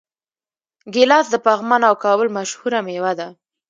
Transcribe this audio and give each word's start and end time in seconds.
ګیلاس 0.93 1.25
د 1.31 1.35
پغمان 1.45 1.81
او 1.89 1.95
کابل 2.05 2.27
مشهوره 2.37 2.79
میوه 2.87 3.13
ده. 3.19 3.27